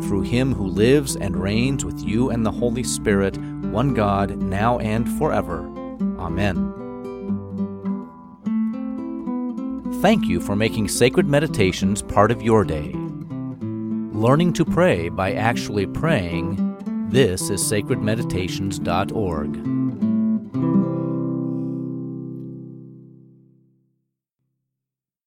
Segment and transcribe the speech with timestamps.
[0.00, 4.78] Through him who lives and reigns with you and the Holy Spirit, one God, now
[4.78, 5.60] and forever.
[6.18, 6.78] Amen.
[10.00, 12.92] Thank you for making sacred meditations part of your day.
[14.12, 19.81] Learning to pray by actually praying, this is sacredmeditations.org.